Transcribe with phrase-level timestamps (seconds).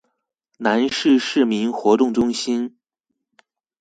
[0.57, 2.79] 南勢市民活動中心